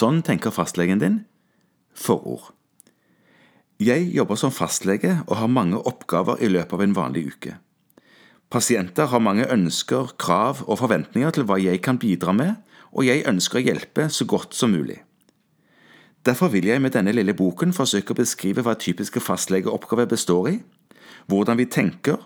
Sånn 0.00 0.22
tenker 0.24 0.54
fastlegen 0.54 1.00
din. 1.02 1.18
Forord. 1.92 2.54
Jeg 3.80 4.06
jobber 4.14 4.36
som 4.36 4.52
fastlege 4.52 5.18
og 5.26 5.38
har 5.40 5.50
mange 5.52 5.80
oppgaver 5.88 6.40
i 6.40 6.48
løpet 6.48 6.76
av 6.76 6.82
en 6.84 6.96
vanlig 6.96 7.26
uke. 7.32 7.54
Pasienter 8.50 9.06
har 9.12 9.22
mange 9.22 9.46
ønsker, 9.46 10.14
krav 10.18 10.64
og 10.66 10.80
forventninger 10.80 11.36
til 11.36 11.46
hva 11.48 11.56
jeg 11.62 11.82
kan 11.84 12.00
bidra 12.02 12.34
med, 12.36 12.56
og 12.90 13.06
jeg 13.06 13.22
ønsker 13.30 13.60
å 13.60 13.64
hjelpe 13.64 14.08
så 14.10 14.26
godt 14.28 14.56
som 14.58 14.74
mulig. 14.74 14.98
Derfor 16.26 16.50
vil 16.52 16.66
jeg 16.68 16.82
med 16.82 16.92
denne 16.92 17.14
lille 17.14 17.32
boken 17.36 17.72
forsøke 17.72 18.12
å 18.12 18.20
beskrive 18.20 18.64
hva 18.66 18.74
typiske 18.76 19.22
fastlegeoppgaver 19.24 20.10
består 20.10 20.50
i, 20.50 20.56
hvordan 21.30 21.60
vi 21.60 21.68
tenker, 21.70 22.18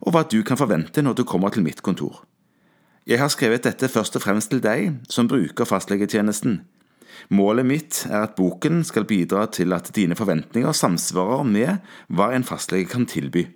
og 0.00 0.14
hva 0.14 0.22
du 0.24 0.40
kan 0.46 0.60
forvente 0.60 1.02
når 1.04 1.18
du 1.18 1.24
kommer 1.28 1.52
til 1.52 1.66
mitt 1.66 1.82
kontor. 1.84 2.22
Jeg 3.02 3.18
har 3.18 3.32
skrevet 3.34 3.64
dette 3.66 3.88
først 3.90 4.14
og 4.14 4.22
fremst 4.22 4.52
til 4.52 4.60
deg 4.62 4.92
som 5.10 5.26
bruker 5.26 5.66
fastlegetjenesten. 5.66 6.60
Målet 7.34 7.66
mitt 7.66 8.04
er 8.06 8.28
at 8.28 8.36
boken 8.38 8.84
skal 8.86 9.08
bidra 9.10 9.48
til 9.50 9.74
at 9.74 9.90
dine 9.96 10.14
forventninger 10.14 10.70
samsvarer 10.76 11.42
med 11.42 11.82
hva 12.06 12.30
en 12.34 12.46
fastlege 12.46 12.86
kan 12.92 13.08
tilby. 13.10 13.48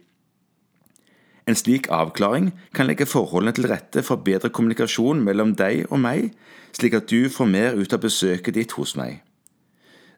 En 1.47 1.55
slik 1.55 1.87
avklaring 1.95 2.51
kan 2.75 2.91
legge 2.91 3.07
forholdene 3.07 3.55
til 3.55 3.71
rette 3.71 4.03
for 4.03 4.19
bedre 4.27 4.51
kommunikasjon 4.51 5.23
mellom 5.23 5.55
deg 5.55 5.87
og 5.93 6.03
meg, 6.03 6.33
slik 6.75 6.99
at 6.99 7.07
du 7.07 7.31
får 7.31 7.47
mer 7.47 7.79
ut 7.79 7.95
av 7.95 8.03
besøket 8.03 8.59
ditt 8.59 8.75
hos 8.75 8.97
meg. 8.99 9.21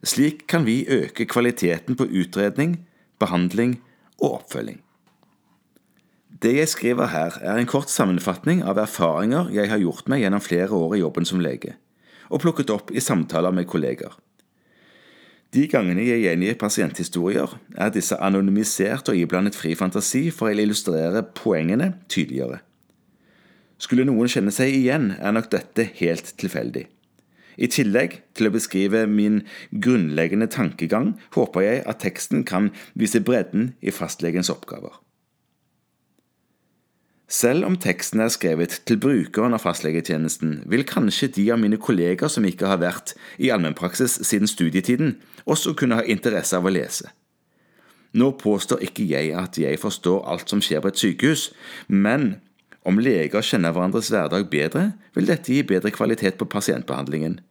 Slik 0.00 0.46
kan 0.48 0.64
vi 0.64 0.86
øke 0.88 1.28
kvaliteten 1.28 2.00
på 2.00 2.08
utredning, 2.08 2.78
behandling 3.20 3.76
og 4.22 4.40
oppfølging. 4.40 4.80
Det 6.42 6.52
jeg 6.54 6.68
skriver 6.70 7.10
her, 7.10 7.34
er 7.42 7.58
en 7.58 7.66
kort 7.66 7.90
sammenfatning 7.90 8.60
av 8.62 8.78
erfaringer 8.78 9.48
jeg 9.50 9.70
har 9.72 9.80
gjort 9.82 10.06
meg 10.06 10.22
gjennom 10.22 10.42
flere 10.44 10.70
år 10.70 10.94
i 10.94 11.00
jobben 11.00 11.26
som 11.26 11.40
lege, 11.42 11.72
og 12.30 12.44
plukket 12.44 12.70
opp 12.70 12.92
i 12.94 13.02
samtaler 13.02 13.50
med 13.56 13.66
kolleger. 13.66 14.12
De 15.56 15.64
gangene 15.66 16.04
jeg 16.04 16.22
gjengir 16.22 16.58
pasienthistorier, 16.60 17.56
er 17.74 17.90
disse 17.90 18.14
anonymisert 18.22 19.10
og 19.10 19.18
iblandet 19.18 19.58
fri 19.58 19.72
fantasi 19.74 20.28
for 20.30 20.46
å 20.46 20.54
illustrere 20.54 21.24
poengene 21.40 21.94
tydeligere. 22.06 22.60
Skulle 23.82 24.06
noen 24.06 24.30
kjenne 24.30 24.54
seg 24.54 24.76
igjen, 24.76 25.10
er 25.18 25.34
nok 25.34 25.50
dette 25.50 25.88
helt 25.98 26.34
tilfeldig. 26.38 26.84
I 27.58 27.66
tillegg 27.66 28.20
til 28.38 28.46
å 28.46 28.54
beskrive 28.54 29.02
min 29.10 29.40
grunnleggende 29.74 30.46
tankegang, 30.54 31.16
håper 31.34 31.66
jeg 31.66 31.84
at 31.90 32.02
teksten 32.04 32.46
kan 32.46 32.70
vise 32.94 33.24
bredden 33.24 33.72
i 33.82 33.90
fastlegens 33.90 34.52
oppgaver. 34.54 35.00
Selv 37.28 37.66
om 37.68 37.74
teksten 37.76 38.22
er 38.24 38.30
skrevet 38.32 38.78
til 38.88 38.96
brukeren 38.96 39.52
av 39.52 39.60
fastlegetjenesten, 39.60 40.62
vil 40.64 40.86
kanskje 40.88 41.28
de 41.36 41.44
av 41.52 41.60
mine 41.60 41.76
kolleger 41.76 42.30
som 42.32 42.46
ikke 42.48 42.70
har 42.70 42.80
vært 42.80 43.12
i 43.36 43.50
allmennpraksis 43.52 44.22
siden 44.24 44.48
studietiden, 44.48 45.18
også 45.44 45.74
kunne 45.76 46.00
ha 46.00 46.06
interesse 46.08 46.56
av 46.56 46.64
å 46.64 46.72
lese. 46.72 47.10
Nå 48.16 48.30
påstår 48.40 48.80
ikke 48.88 49.04
jeg 49.04 49.34
at 49.36 49.60
jeg 49.60 49.80
forstår 49.82 50.24
alt 50.24 50.48
som 50.48 50.64
skjer 50.64 50.80
på 50.80 50.88
et 50.88 51.02
sykehus, 51.02 51.50
men 51.88 52.38
om 52.88 52.96
leger 52.96 53.44
kjenner 53.44 53.76
hverandres 53.76 54.08
hverdag 54.08 54.48
bedre, 54.48 54.86
vil 55.12 55.28
dette 55.28 55.52
gi 55.52 55.60
bedre 55.68 55.92
kvalitet 55.92 56.40
på 56.40 56.48
pasientbehandlingen. 56.48 57.42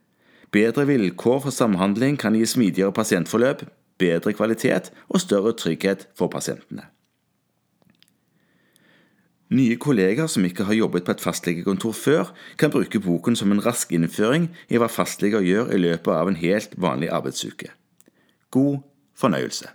Bedre 0.50 0.88
vilkår 0.90 1.44
for 1.46 1.54
samhandling 1.54 2.18
kan 2.18 2.34
gi 2.34 2.46
smidigere 2.50 2.96
pasientforløp, 2.96 3.68
bedre 4.02 4.34
kvalitet 4.34 4.90
og 5.06 5.22
større 5.22 5.54
trygghet 5.54 6.08
for 6.18 6.32
pasientene. 6.32 6.88
Nye 9.48 9.78
kolleger 9.80 10.28
som 10.28 10.44
ikke 10.44 10.66
har 10.68 10.76
jobbet 10.76 11.06
på 11.06 11.14
et 11.14 11.22
fastlegekontor 11.24 11.94
før, 11.96 12.32
kan 12.60 12.72
bruke 12.72 13.00
boken 13.00 13.36
som 13.36 13.52
en 13.52 13.62
rask 13.64 13.92
innføring 13.96 14.50
i 14.68 14.76
hva 14.76 14.90
fastleger 14.92 15.40
gjør 15.40 15.72
i 15.72 15.80
løpet 15.80 16.12
av 16.12 16.28
en 16.28 16.36
helt 16.36 16.76
vanlig 16.76 17.08
arbeidsuke. 17.08 17.72
God 18.52 18.82
fornøyelse. 19.16 19.72